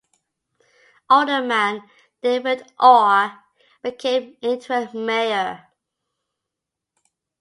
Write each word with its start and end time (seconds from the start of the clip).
Alderman 1.11 1.83
David 2.23 2.65
Orr 2.79 3.37
became 3.83 4.35
interim 4.41 5.05
Mayor. 5.05 5.67